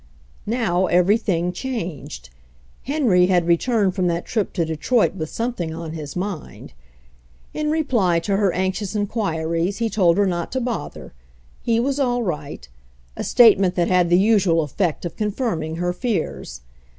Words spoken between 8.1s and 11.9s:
to her anxious inquiries he told her not to bother, he